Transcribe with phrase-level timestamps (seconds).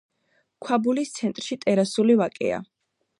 [0.67, 2.59] ქვაბულის ცენტრში ტერასული ვაკეა.